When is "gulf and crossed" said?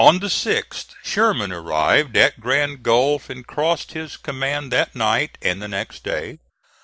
2.81-3.91